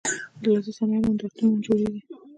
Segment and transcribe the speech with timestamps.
[0.41, 2.01] د لاسي صنایعو نندارتونونه جوړیږي؟